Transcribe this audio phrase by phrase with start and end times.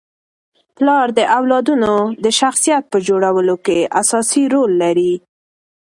[0.75, 1.93] پلار د اولادونو
[2.23, 5.13] د شخصیت په جوړولو کي اساسي رول لري.